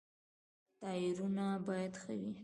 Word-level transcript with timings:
ټایرونه 0.79 1.45
باید 1.67 1.93
ښه 2.01 2.13
وي. 2.19 2.31